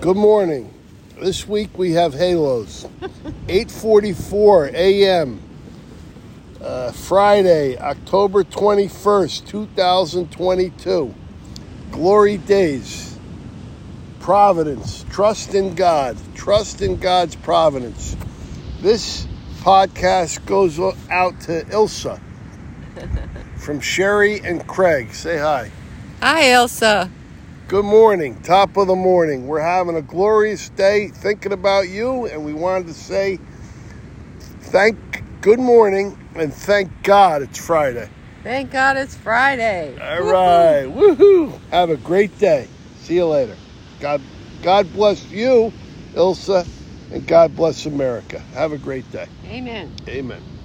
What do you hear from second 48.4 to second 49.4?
Have a great day.